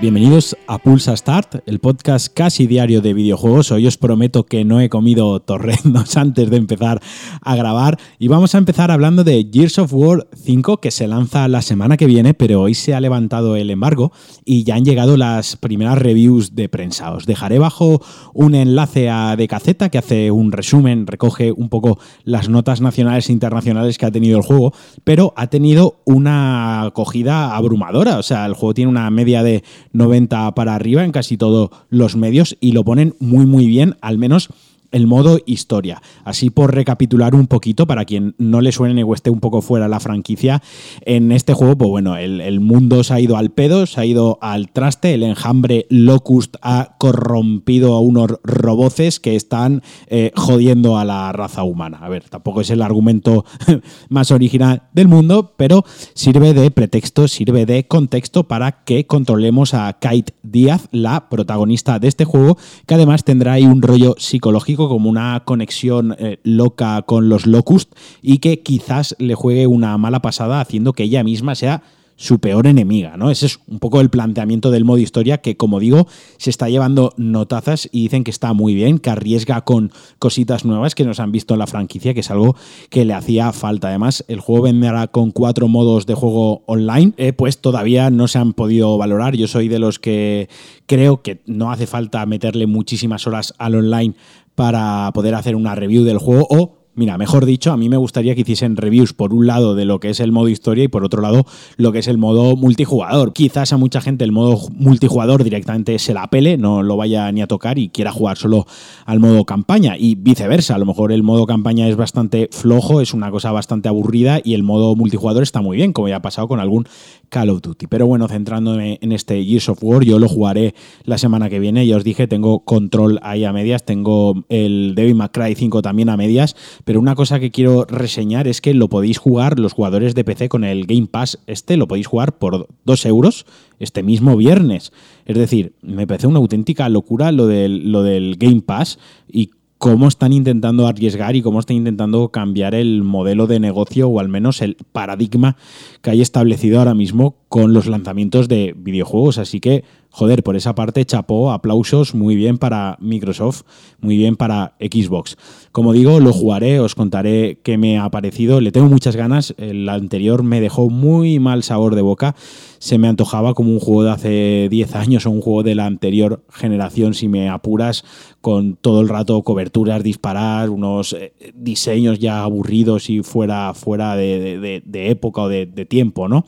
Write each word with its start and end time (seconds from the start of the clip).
Bienvenidos 0.00 0.56
a 0.66 0.78
Pulsa 0.78 1.16
Start, 1.16 1.62
el 1.66 1.78
podcast 1.78 2.26
casi 2.34 2.66
diario 2.66 3.00
de 3.00 3.14
videojuegos. 3.14 3.70
Hoy 3.70 3.86
os 3.86 3.96
prometo 3.96 4.44
que 4.44 4.64
no 4.64 4.80
he 4.80 4.88
comido 4.88 5.38
torrendos 5.40 6.16
antes 6.16 6.50
de 6.50 6.56
empezar 6.56 7.00
a 7.40 7.54
grabar 7.54 7.96
y 8.18 8.26
vamos 8.26 8.54
a 8.54 8.58
empezar 8.58 8.90
hablando 8.90 9.22
de 9.22 9.48
Gears 9.50 9.78
of 9.78 9.94
War 9.94 10.26
5 10.34 10.78
que 10.78 10.90
se 10.90 11.06
lanza 11.06 11.46
la 11.46 11.62
semana 11.62 11.96
que 11.96 12.06
viene, 12.06 12.34
pero 12.34 12.60
hoy 12.60 12.74
se 12.74 12.92
ha 12.92 13.00
levantado 13.00 13.54
el 13.54 13.70
embargo 13.70 14.12
y 14.44 14.64
ya 14.64 14.74
han 14.74 14.84
llegado 14.84 15.16
las 15.16 15.56
primeras 15.56 15.96
reviews 15.96 16.56
de 16.56 16.68
prensa. 16.68 17.12
Os 17.12 17.24
dejaré 17.24 17.60
bajo 17.60 18.02
un 18.34 18.56
enlace 18.56 19.08
a 19.08 19.36
DKZ 19.36 19.88
que 19.90 19.98
hace 19.98 20.32
un 20.32 20.50
resumen, 20.50 21.06
recoge 21.06 21.52
un 21.52 21.68
poco 21.68 22.00
las 22.24 22.48
notas 22.48 22.80
nacionales 22.80 23.28
e 23.28 23.32
internacionales 23.32 23.96
que 23.96 24.06
ha 24.06 24.10
tenido 24.10 24.38
el 24.38 24.44
juego, 24.44 24.74
pero 25.04 25.32
ha 25.36 25.46
tenido 25.46 26.00
una 26.04 26.82
acogida 26.82 27.54
abrumadora. 27.54 28.18
O 28.18 28.24
sea, 28.24 28.44
el 28.44 28.54
juego 28.54 28.74
tiene 28.74 28.90
una 28.90 29.08
media 29.10 29.44
de 29.44 29.62
90 29.94 30.54
para 30.54 30.74
arriba 30.74 31.04
en 31.04 31.12
casi 31.12 31.38
todos 31.38 31.70
los 31.88 32.16
medios 32.16 32.56
y 32.60 32.72
lo 32.72 32.84
ponen 32.84 33.16
muy 33.18 33.46
muy 33.46 33.66
bien, 33.66 33.96
al 34.02 34.18
menos 34.18 34.50
el 34.94 35.08
modo 35.08 35.40
historia. 35.44 36.00
Así 36.24 36.50
por 36.50 36.72
recapitular 36.72 37.34
un 37.34 37.48
poquito, 37.48 37.86
para 37.86 38.04
quien 38.04 38.36
no 38.38 38.60
le 38.60 38.70
suene 38.70 39.02
o 39.02 39.12
esté 39.12 39.28
un 39.28 39.40
poco 39.40 39.60
fuera 39.60 39.88
la 39.88 39.98
franquicia, 39.98 40.62
en 41.04 41.32
este 41.32 41.52
juego, 41.52 41.76
pues 41.76 41.90
bueno, 41.90 42.16
el, 42.16 42.60
mundo 42.60 43.02
se 43.02 43.12
ha 43.12 43.20
ido 43.20 43.36
al 43.36 43.50
pedo, 43.50 43.86
se 43.86 44.00
ha 44.00 44.06
ido 44.06 44.38
al 44.40 44.70
traste, 44.70 45.12
el 45.12 45.24
enjambre 45.24 45.86
Locust 45.90 46.56
ha 46.62 46.94
corrompido 46.98 47.94
a 47.94 48.00
unos 48.00 48.34
roboces 48.44 49.18
que 49.18 49.34
están 49.34 49.82
eh, 50.06 50.30
jodiendo 50.36 50.96
a 50.96 51.04
la 51.04 51.32
raza 51.32 51.64
humana. 51.64 51.98
A 52.00 52.08
ver, 52.08 52.28
tampoco 52.28 52.60
es 52.60 52.70
el 52.70 52.80
argumento 52.80 53.44
más 54.08 54.30
original 54.30 54.84
del 54.92 55.08
mundo, 55.08 55.54
pero 55.56 55.84
sirve 56.14 56.54
de 56.54 56.70
pretexto, 56.70 57.26
sirve 57.26 57.66
de 57.66 57.88
contexto 57.88 58.44
para 58.44 58.84
que 58.84 59.06
controlemos 59.06 59.74
a 59.74 59.92
Kate 59.94 60.34
Díaz, 60.44 60.88
la 60.92 61.28
protagonista 61.28 61.98
de 61.98 62.06
este 62.06 62.24
juego, 62.24 62.56
que 62.86 62.94
además 62.94 63.24
tendrá 63.24 63.54
ahí 63.54 63.66
un 63.66 63.82
rollo 63.82 64.14
psicológico 64.18 64.83
como 64.88 65.08
una 65.08 65.42
conexión 65.44 66.16
eh, 66.18 66.38
loca 66.42 67.02
con 67.02 67.28
los 67.28 67.46
Locust 67.46 67.92
y 68.22 68.38
que 68.38 68.60
quizás 68.60 69.14
le 69.18 69.34
juegue 69.34 69.66
una 69.66 69.96
mala 69.98 70.20
pasada 70.20 70.60
haciendo 70.60 70.92
que 70.92 71.04
ella 71.04 71.24
misma 71.24 71.54
sea 71.54 71.82
su 72.16 72.38
peor 72.38 72.66
enemiga, 72.66 73.16
¿no? 73.16 73.30
Ese 73.30 73.46
es 73.46 73.58
un 73.66 73.78
poco 73.78 74.00
el 74.00 74.10
planteamiento 74.10 74.70
del 74.70 74.84
modo 74.84 74.98
historia 74.98 75.38
que, 75.38 75.56
como 75.56 75.80
digo, 75.80 76.06
se 76.36 76.50
está 76.50 76.68
llevando 76.68 77.12
notazas 77.16 77.88
y 77.90 78.02
dicen 78.02 78.24
que 78.24 78.30
está 78.30 78.52
muy 78.52 78.74
bien, 78.74 78.98
que 78.98 79.10
arriesga 79.10 79.62
con 79.62 79.92
cositas 80.18 80.64
nuevas 80.64 80.94
que 80.94 81.04
nos 81.04 81.20
han 81.20 81.32
visto 81.32 81.54
en 81.54 81.60
la 81.60 81.66
franquicia, 81.66 82.14
que 82.14 82.20
es 82.20 82.30
algo 82.30 82.56
que 82.90 83.04
le 83.04 83.14
hacía 83.14 83.52
falta. 83.52 83.88
Además, 83.88 84.24
el 84.28 84.40
juego 84.40 84.64
vendrá 84.64 85.08
con 85.08 85.30
cuatro 85.30 85.68
modos 85.68 86.06
de 86.06 86.14
juego 86.14 86.62
online, 86.66 87.12
eh, 87.16 87.32
pues 87.32 87.58
todavía 87.58 88.10
no 88.10 88.28
se 88.28 88.38
han 88.38 88.52
podido 88.52 88.96
valorar. 88.96 89.36
Yo 89.36 89.48
soy 89.48 89.68
de 89.68 89.78
los 89.78 89.98
que 89.98 90.48
creo 90.86 91.22
que 91.22 91.40
no 91.46 91.72
hace 91.72 91.86
falta 91.86 92.24
meterle 92.26 92.66
muchísimas 92.66 93.26
horas 93.26 93.54
al 93.58 93.74
online 93.74 94.14
para 94.54 95.10
poder 95.12 95.34
hacer 95.34 95.56
una 95.56 95.74
review 95.74 96.04
del 96.04 96.18
juego 96.18 96.46
o 96.48 96.83
Mira, 96.96 97.18
mejor 97.18 97.44
dicho, 97.44 97.72
a 97.72 97.76
mí 97.76 97.88
me 97.88 97.96
gustaría 97.96 98.36
que 98.36 98.42
hiciesen 98.42 98.76
reviews 98.76 99.12
por 99.12 99.34
un 99.34 99.48
lado 99.48 99.74
de 99.74 99.84
lo 99.84 99.98
que 99.98 100.10
es 100.10 100.20
el 100.20 100.30
modo 100.30 100.48
historia 100.48 100.84
y 100.84 100.88
por 100.88 101.04
otro 101.04 101.22
lado 101.22 101.44
lo 101.76 101.90
que 101.90 101.98
es 101.98 102.06
el 102.06 102.18
modo 102.18 102.54
multijugador. 102.54 103.32
Quizás 103.32 103.72
a 103.72 103.76
mucha 103.78 104.00
gente 104.00 104.22
el 104.22 104.30
modo 104.30 104.60
multijugador 104.70 105.42
directamente 105.42 105.98
se 105.98 106.14
la 106.14 106.28
pele, 106.28 106.56
no 106.56 106.84
lo 106.84 106.96
vaya 106.96 107.32
ni 107.32 107.42
a 107.42 107.48
tocar 107.48 107.80
y 107.80 107.88
quiera 107.88 108.12
jugar 108.12 108.36
solo 108.36 108.66
al 109.06 109.18
modo 109.18 109.44
campaña 109.44 109.96
y 109.98 110.14
viceversa. 110.14 110.76
A 110.76 110.78
lo 110.78 110.86
mejor 110.86 111.10
el 111.10 111.24
modo 111.24 111.46
campaña 111.46 111.88
es 111.88 111.96
bastante 111.96 112.48
flojo, 112.52 113.00
es 113.00 113.12
una 113.12 113.32
cosa 113.32 113.50
bastante 113.50 113.88
aburrida 113.88 114.40
y 114.44 114.54
el 114.54 114.62
modo 114.62 114.94
multijugador 114.94 115.42
está 115.42 115.60
muy 115.60 115.76
bien, 115.76 115.92
como 115.92 116.08
ya 116.08 116.16
ha 116.16 116.22
pasado 116.22 116.46
con 116.46 116.60
algún 116.60 116.86
Call 117.28 117.50
of 117.50 117.60
Duty. 117.60 117.88
Pero 117.88 118.06
bueno, 118.06 118.28
centrándome 118.28 119.00
en 119.02 119.10
este 119.10 119.44
Gears 119.44 119.68
of 119.68 119.82
War, 119.82 120.04
yo 120.04 120.20
lo 120.20 120.28
jugaré 120.28 120.76
la 121.02 121.18
semana 121.18 121.50
que 121.50 121.58
viene. 121.58 121.84
Ya 121.88 121.96
os 121.96 122.04
dije, 122.04 122.28
tengo 122.28 122.60
control 122.60 123.18
ahí 123.22 123.44
a 123.44 123.52
medias, 123.52 123.84
tengo 123.84 124.44
el 124.48 124.94
Devil 124.94 125.16
May 125.16 125.30
Cry 125.30 125.56
5 125.56 125.82
también 125.82 126.08
a 126.08 126.16
medias 126.16 126.54
pero 126.84 127.00
una 127.00 127.14
cosa 127.14 127.40
que 127.40 127.50
quiero 127.50 127.84
reseñar 127.84 128.46
es 128.48 128.60
que 128.60 128.74
lo 128.74 128.88
podéis 128.88 129.18
jugar 129.18 129.58
los 129.58 129.72
jugadores 129.72 130.14
de 130.14 130.24
PC 130.24 130.48
con 130.48 130.64
el 130.64 130.86
Game 130.86 131.06
Pass 131.06 131.38
este, 131.46 131.76
lo 131.76 131.88
podéis 131.88 132.06
jugar 132.06 132.38
por 132.38 132.68
2 132.84 133.06
euros 133.06 133.46
este 133.78 134.02
mismo 134.02 134.36
viernes. 134.36 134.92
Es 135.26 135.36
decir, 135.36 135.74
me 135.82 136.06
parece 136.06 136.26
una 136.26 136.38
auténtica 136.38 136.88
locura 136.88 137.32
lo 137.32 137.46
del, 137.46 137.90
lo 137.90 138.02
del 138.02 138.36
Game 138.36 138.60
Pass 138.60 138.98
y 139.30 139.50
cómo 139.78 140.08
están 140.08 140.32
intentando 140.32 140.86
arriesgar 140.86 141.36
y 141.36 141.42
cómo 141.42 141.60
están 141.60 141.76
intentando 141.76 142.30
cambiar 142.30 142.74
el 142.74 143.02
modelo 143.02 143.46
de 143.46 143.60
negocio 143.60 144.08
o 144.08 144.20
al 144.20 144.28
menos 144.28 144.62
el 144.62 144.76
paradigma 144.92 145.56
que 146.00 146.10
hay 146.10 146.22
establecido 146.22 146.78
ahora 146.78 146.94
mismo 146.94 147.36
con 147.48 147.74
los 147.74 147.86
lanzamientos 147.86 148.48
de 148.48 148.74
videojuegos. 148.76 149.36
Así 149.36 149.60
que 149.60 149.84
joder, 150.14 150.44
por 150.44 150.54
esa 150.54 150.76
parte, 150.76 151.04
chapó, 151.04 151.50
aplausos, 151.50 152.14
muy 152.14 152.36
bien 152.36 152.56
para 152.56 152.96
Microsoft, 153.00 153.62
muy 154.00 154.16
bien 154.16 154.36
para 154.36 154.76
Xbox. 154.78 155.36
Como 155.72 155.92
digo, 155.92 156.20
lo 156.20 156.32
jugaré, 156.32 156.78
os 156.78 156.94
contaré 156.94 157.58
qué 157.64 157.78
me 157.78 157.98
ha 157.98 158.08
parecido, 158.10 158.60
le 158.60 158.70
tengo 158.70 158.86
muchas 158.86 159.16
ganas, 159.16 159.54
el 159.58 159.88
anterior 159.88 160.44
me 160.44 160.60
dejó 160.60 160.88
muy 160.88 161.40
mal 161.40 161.64
sabor 161.64 161.96
de 161.96 162.02
boca, 162.02 162.36
se 162.78 162.96
me 162.96 163.08
antojaba 163.08 163.54
como 163.54 163.72
un 163.72 163.80
juego 163.80 164.04
de 164.04 164.10
hace 164.12 164.68
10 164.70 164.94
años 164.94 165.26
o 165.26 165.32
un 165.32 165.40
juego 165.40 165.64
de 165.64 165.74
la 165.74 165.86
anterior 165.86 166.44
generación, 166.48 167.14
si 167.14 167.26
me 167.26 167.48
apuras, 167.48 168.04
con 168.40 168.76
todo 168.76 169.00
el 169.00 169.08
rato 169.08 169.42
coberturas, 169.42 170.04
disparar, 170.04 170.70
unos 170.70 171.14
eh, 171.14 171.32
diseños 171.56 172.20
ya 172.20 172.44
aburridos 172.44 173.10
y 173.10 173.24
fuera, 173.24 173.74
fuera 173.74 174.14
de, 174.14 174.82
época 174.92 175.42
o 175.42 175.48
de 175.48 175.66
tiempo, 175.86 176.28
¿no? 176.28 176.44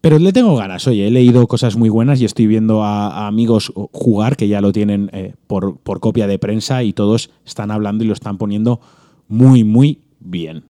Pero 0.00 0.18
le 0.18 0.32
tengo 0.32 0.56
ganas, 0.56 0.86
oye, 0.86 1.06
he 1.06 1.10
leído 1.10 1.46
cosas 1.46 1.76
muy 1.76 1.90
buenas 1.90 2.20
y 2.20 2.24
estoy 2.24 2.46
viendo 2.46 2.82
a, 2.82 3.26
amigos 3.26 3.72
jugar 3.92 4.36
que 4.36 4.48
ya 4.48 4.62
lo 4.62 4.72
tienen 4.72 5.10
eh, 5.12 5.34
por, 5.46 5.76
por 5.78 6.00
copia 6.00 6.26
de 6.26 6.38
prensa 6.38 6.82
y 6.82 6.94
todos 6.94 7.30
están 7.44 7.70
hablando 7.70 8.02
y 8.02 8.06
lo 8.06 8.14
están 8.14 8.38
poniendo 8.38 8.80
muy, 9.28 9.62
muy 9.62 10.00
bien. 10.18 10.64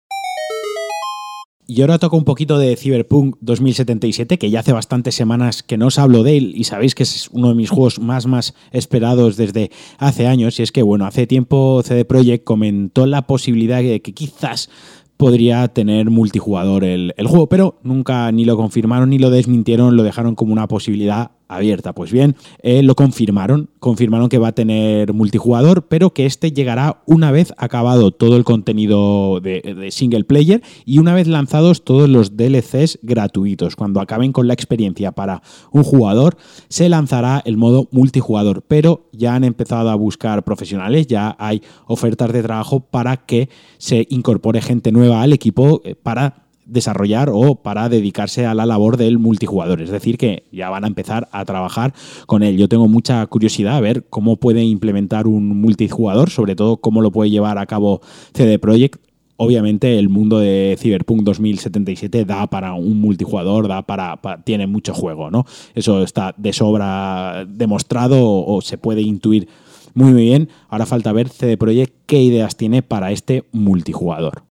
Y 1.68 1.82
ahora 1.82 2.00
toco 2.00 2.18
un 2.18 2.24
poquito 2.24 2.58
de 2.58 2.76
Cyberpunk 2.76 3.36
2077, 3.42 4.40
que 4.40 4.50
ya 4.50 4.62
hace 4.62 4.74
bastantes 4.74 5.14
semanas 5.14 5.62
que 5.62 5.78
no 5.78 5.86
os 5.86 6.00
hablo 6.00 6.24
de 6.24 6.36
él 6.36 6.54
y 6.56 6.64
sabéis 6.64 6.96
que 6.96 7.04
es 7.04 7.30
uno 7.32 7.50
de 7.50 7.54
mis 7.54 7.70
juegos 7.70 8.00
más 8.00 8.26
más 8.26 8.56
esperados 8.72 9.38
desde 9.38 9.70
hace 10.00 10.26
años. 10.26 10.60
Y 10.60 10.64
es 10.64 10.72
que, 10.72 10.82
bueno, 10.82 11.06
hace 11.06 11.28
tiempo 11.28 11.84
CD 11.84 12.06
Projekt 12.06 12.44
comentó 12.44 13.06
la 13.06 13.28
posibilidad 13.28 13.84
de 13.84 14.02
que 14.02 14.16
quizás 14.16 14.72
podría 15.20 15.68
tener 15.68 16.10
multijugador 16.10 16.86
el, 16.86 17.14
el, 17.18 17.28
juego, 17.28 17.50
pero 17.50 17.78
nunca 17.84 18.32
ni 18.32 18.46
lo 18.46 18.56
confirmaron 18.56 19.10
ni 19.10 19.20
lo 19.20 19.30
desmintieron, 19.30 19.98
lo 19.98 20.04
dejaron 20.04 20.34
como 20.34 20.54
una 20.54 20.66
posibilidad 20.70 21.32
abierta. 21.50 21.94
Pues 21.94 22.12
bien, 22.12 22.36
eh, 22.62 22.84
lo 22.84 22.96
confirmaron, 22.96 23.70
confirmaron 23.80 24.30
que 24.30 24.38
va 24.38 24.50
a 24.50 24.52
tener 24.54 25.14
multijugador, 25.14 25.88
pero 25.88 26.14
que 26.14 26.26
este 26.26 26.54
llegará 26.54 27.02
una 27.06 27.32
vez 27.32 27.54
acabado 27.58 28.12
todo 28.12 28.38
el 28.38 28.46
contenido 28.46 29.42
de, 29.42 29.90
single 29.92 30.24
player 30.24 30.62
y 30.86 31.00
una 31.00 31.14
vez 31.14 31.28
lanzados 31.28 31.84
todos 31.84 32.08
los 32.08 32.38
DLCs 32.38 33.00
gratuitos. 33.02 33.76
Cuando 33.76 34.00
acaben 34.00 34.32
con 34.32 34.48
la 34.48 34.54
experiencia 34.54 35.12
para 35.12 35.42
un 35.72 35.84
jugador, 35.84 36.38
se 36.70 36.88
lanzará 36.88 37.42
el 37.44 37.58
modo 37.58 37.90
multijugador, 37.92 38.64
pero 38.68 39.10
ya 39.12 39.36
han 39.36 39.44
empezado 39.44 39.90
a 39.90 39.96
buscar 39.96 40.44
profesionales, 40.44 41.08
ya 41.08 41.36
hay 41.40 41.62
ofertas 41.88 42.32
de 42.32 42.44
trabajo 42.44 42.82
para 42.82 43.18
que 43.18 43.50
se 43.80 44.06
incorpore 44.10 44.62
gente 44.62 44.92
nueva 44.92 45.24
al 45.24 45.34
equipo 45.34 45.82
eh, 45.84 45.96
para 45.96 46.49
desarrollar 46.70 47.30
o 47.34 47.56
para 47.56 47.90
dedicarse 47.90 48.46
a 48.46 48.54
la 48.54 48.66
labor 48.66 48.98
del 48.98 49.20
multijugador. 49.20 49.82
Es 49.82 49.90
decir, 49.90 50.18
que 50.18 50.44
ya 50.52 50.70
van 50.70 50.84
a 50.84 50.88
empezar 50.88 51.28
a 51.32 51.46
trabajar 51.46 51.94
con 52.26 52.44
él. 52.44 52.58
Yo 52.58 52.70
tengo 52.70 52.88
mucha 52.88 53.26
curiosidad 53.28 53.76
a 53.76 53.82
ver 53.82 54.06
cómo 54.10 54.38
puede 54.38 54.64
implementar 54.64 55.28
un 55.28 55.62
multijugador, 55.62 56.30
sobre 56.30 56.56
todo 56.56 56.78
cómo 56.78 57.02
lo 57.02 57.12
puede 57.12 57.30
llevar 57.30 57.58
a 57.58 57.66
cabo 57.66 58.02
CD 58.34 58.60
Projekt. 58.60 59.02
Obviamente 59.42 59.98
el 59.98 60.10
mundo 60.10 60.40
de 60.40 60.76
Cyberpunk 60.78 61.24
2077 61.24 62.26
da 62.26 62.48
para 62.48 62.74
un 62.74 63.00
multijugador, 63.00 63.70
da 63.70 63.84
para, 63.84 64.20
tiene 64.44 64.68
mucho 64.68 64.94
juego, 64.94 65.32
¿no? 65.32 65.46
Eso 65.76 66.04
está 66.04 66.36
de 66.38 66.52
sobra 66.52 67.46
demostrado 67.48 68.22
o, 68.22 68.58
o 68.58 68.62
se 68.62 68.78
puede 68.78 69.02
intuir 69.02 69.48
muy 69.94 70.12
bien. 70.12 70.50
Ahora 70.68 70.86
falta 70.86 71.14
ver 71.14 71.30
CD 71.30 71.58
Projekt 71.58 71.94
qué 72.06 72.22
ideas 72.22 72.58
tiene 72.58 72.82
para 72.82 73.12
este 73.12 73.46
multijugador. 73.54 74.49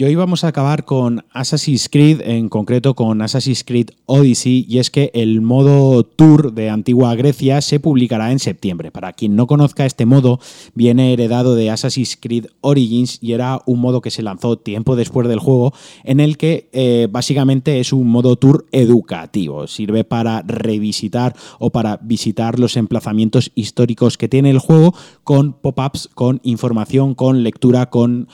Y 0.00 0.04
hoy 0.04 0.14
vamos 0.14 0.44
a 0.44 0.48
acabar 0.48 0.84
con 0.84 1.24
Assassin's 1.32 1.88
Creed, 1.88 2.20
en 2.20 2.48
concreto 2.48 2.94
con 2.94 3.20
Assassin's 3.20 3.64
Creed 3.64 3.90
Odyssey, 4.06 4.64
y 4.68 4.78
es 4.78 4.90
que 4.90 5.10
el 5.12 5.40
modo 5.40 6.04
Tour 6.04 6.52
de 6.52 6.70
Antigua 6.70 7.16
Grecia 7.16 7.60
se 7.60 7.80
publicará 7.80 8.30
en 8.30 8.38
septiembre. 8.38 8.92
Para 8.92 9.12
quien 9.12 9.34
no 9.34 9.48
conozca 9.48 9.86
este 9.86 10.06
modo, 10.06 10.38
viene 10.72 11.12
heredado 11.12 11.56
de 11.56 11.70
Assassin's 11.70 12.16
Creed 12.16 12.46
Origins 12.60 13.18
y 13.20 13.32
era 13.32 13.60
un 13.66 13.80
modo 13.80 14.00
que 14.00 14.12
se 14.12 14.22
lanzó 14.22 14.56
tiempo 14.56 14.94
después 14.94 15.26
del 15.26 15.40
juego, 15.40 15.74
en 16.04 16.20
el 16.20 16.36
que 16.36 16.68
eh, 16.72 17.08
básicamente 17.10 17.80
es 17.80 17.92
un 17.92 18.06
modo 18.06 18.36
Tour 18.36 18.66
educativo. 18.70 19.66
Sirve 19.66 20.04
para 20.04 20.42
revisitar 20.42 21.34
o 21.58 21.70
para 21.70 21.96
visitar 21.96 22.60
los 22.60 22.76
emplazamientos 22.76 23.50
históricos 23.56 24.16
que 24.16 24.28
tiene 24.28 24.50
el 24.50 24.60
juego 24.60 24.94
con 25.24 25.54
pop-ups, 25.54 26.08
con 26.14 26.40
información, 26.44 27.16
con 27.16 27.42
lectura, 27.42 27.90
con 27.90 28.28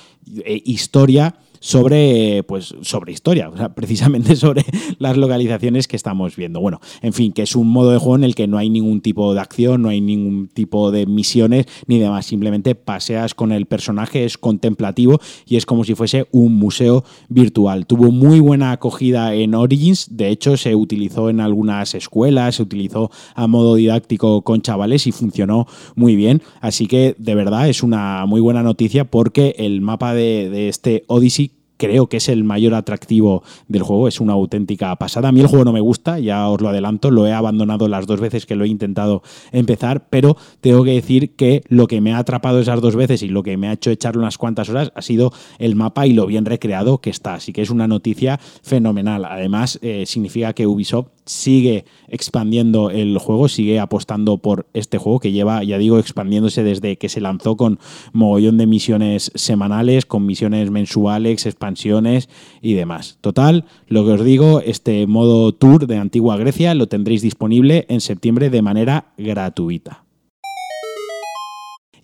eh, 0.45 0.61
historia 0.67 1.35
sobre, 1.65 2.43
pues, 2.43 2.75
sobre 2.83 3.15
historia, 3.15 3.51
precisamente 3.75 4.37
sobre 4.37 4.67
las 4.99 5.17
localizaciones 5.17 5.89
que 5.89 5.97
estamos 5.97 6.37
viendo. 6.37 6.61
Bueno, 6.61 6.79
en 7.01 7.15
fin, 7.15 7.33
que 7.33 7.41
es 7.41 7.57
un 7.57 7.69
modo 7.69 7.91
de 7.91 7.97
juego 7.97 8.17
en 8.17 8.25
el 8.25 8.35
que 8.35 8.47
no 8.47 8.59
hay 8.59 8.69
ningún 8.69 9.01
tipo 9.01 9.33
de 9.33 9.41
acción, 9.41 9.81
no 9.81 9.89
hay 9.89 10.03
ningún 10.03 10.49
tipo 10.49 10.91
de 10.91 11.07
misiones 11.07 11.65
ni 11.87 11.99
demás, 11.99 12.27
simplemente 12.27 12.75
paseas 12.75 13.35
con 13.35 13.51
el 13.51 13.65
personaje, 13.65 14.27
es 14.27 14.37
contemplativo 14.37 15.21
y 15.47 15.57
es 15.57 15.65
como 15.65 15.85
si 15.85 15.95
fuese 15.95 16.27
un 16.33 16.55
museo 16.55 17.03
virtual. 17.31 17.87
Tuvo 17.87 18.13
muy 18.13 18.41
buena 18.41 18.73
acogida 18.73 19.35
en 19.35 19.55
Origins, 19.55 20.09
de 20.11 20.29
hecho 20.29 20.59
se 20.59 20.75
utilizó 20.75 21.31
en 21.31 21.41
algunas 21.41 21.95
escuelas, 21.95 22.57
se 22.57 22.63
utilizó 22.63 23.11
a 23.35 23.47
modo 23.47 23.77
didáctico 23.77 24.43
con 24.43 24.61
chavales 24.61 25.07
y 25.07 25.13
funcionó 25.13 25.67
muy 25.95 26.15
bien, 26.15 26.43
así 26.61 26.87
que 26.87 27.15
de 27.17 27.35
verdad 27.35 27.71
es 27.71 27.83
una 27.83 28.27
muy 28.27 28.43
buena 28.43 28.63
noticia 28.63 29.07
porque 29.07 29.55
el 29.57 29.81
mapa 29.81 30.13
de, 30.13 30.51
de 30.51 30.69
este 30.69 31.05
Odyssey 31.07 31.54
creo 31.77 32.09
que 32.09 32.19
es 32.19 32.29
el 32.29 32.45
mayor 32.45 32.75
atractivo 32.75 33.43
del 33.69 33.83
juego, 33.83 34.09
es 34.09 34.21
una 34.21 34.33
auténtica 34.33 34.95
pasada. 34.97 35.29
A 35.29 35.33
mí 35.33 35.41
el 35.41 35.47
juego 35.47 35.65
no 35.65 35.73
me 35.73 35.81
gusta, 35.81 36.19
ya 36.19 36.49
os 36.49 36.61
lo 36.61 36.69
adelanto, 36.69 37.11
lo 37.11 37.27
he 37.27 37.33
abandonado 37.33 37.89
las 37.89 38.07
dos 38.07 38.21
veces 38.21 38.47
que 38.47 38.55
lo 38.55 38.65
he 38.65 38.69
intentado 38.69 39.23
empezar, 39.53 40.09
pero 40.09 40.37
tengo 40.61 40.85
que 40.85 40.93
decir 40.93 41.35
que 41.35 41.63
lo 41.69 41.87
que 41.87 42.01
me 42.01 42.13
ha 42.13 42.19
atrapado 42.19 42.61
esas 42.61 42.81
dos 42.81 42.97
veces 42.97 43.23
y 43.23 43.29
lo 43.29 43.43
que 43.43 43.57
me 43.57 43.69
ha 43.69 43.73
hecho 43.73 43.91
echarle 43.91 44.21
unas 44.21 44.39
cuantas 44.39 44.69
horas 44.69 44.93
ha 44.95 45.03
sido 45.03 45.33
el 45.59 45.77
mapa 45.77 46.07
y 46.07 46.13
lo 46.13 46.27
bien 46.27 46.45
recreado 46.45 46.99
que 46.99 47.11
está, 47.11 47.35
así 47.35 47.53
que 47.53 47.63
es 47.63 47.71
una 47.71 47.89
noticia 47.89 48.39
fenomenal. 48.63 49.25
Además, 49.25 49.79
eh, 49.83 50.05
significa 50.07 50.53
que 50.53 50.67
Ubisoft 50.67 51.09
sigue 51.27 51.85
expandiendo 52.09 52.91
el 52.91 53.19
juego, 53.19 53.49
sigue 53.49 53.81
apostando 53.81 54.39
por 54.39 54.67
este 54.75 54.99
juego 54.99 55.21
que 55.21 55.33
lleva, 55.33 55.65
ya 55.65 55.79
digo, 55.79 55.99
expandiéndose 55.99 56.63
desde 56.63 56.97
que 56.97 57.09
se 57.09 57.21
lanzó 57.21 57.57
con 57.57 57.79
mogollón 58.13 58.59
de 58.59 58.67
misiones 58.67 59.33
semanales, 59.35 60.07
con 60.07 60.27
misiones 60.27 60.71
mensuales, 60.71 61.47
expansiones 61.47 62.29
y 62.61 62.75
demás. 62.75 63.19
Total, 63.21 63.65
lo 63.89 64.05
que 64.05 64.13
os 64.13 64.25
digo, 64.25 64.61
este 64.61 65.07
modo 65.07 65.53
tour 65.53 65.87
de 65.87 65.97
Antigua 65.97 66.37
Grecia 66.37 66.75
lo 66.75 66.89
tendréis 66.89 67.23
disponible 67.23 67.87
en 67.89 68.01
septiembre 68.01 68.51
de 68.51 68.63
manera 68.63 69.13
gratuita. 69.17 70.04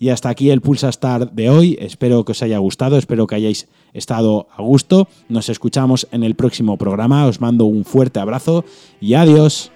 Y 0.00 0.08
hasta 0.08 0.31
aquí 0.31 0.49
el 0.49 0.62
Pulsa 0.62 0.88
Star 0.88 1.31
de 1.31 1.50
hoy. 1.50 1.76
Espero 1.79 2.25
que 2.25 2.32
os 2.32 2.43
haya 2.43 2.56
gustado, 2.56 2.97
espero 2.97 3.26
que 3.26 3.35
hayáis 3.35 3.69
estado 3.93 4.49
a 4.56 4.62
gusto. 4.62 5.08
Nos 5.29 5.50
escuchamos 5.50 6.08
en 6.11 6.25
el 6.25 6.35
próximo 6.35 6.79
programa. 6.79 7.26
Os 7.26 7.43
mando 7.43 7.67
un 7.67 7.85
fuerte 7.85 8.19
abrazo 8.19 8.64
y 8.99 9.12
adiós. 9.12 9.70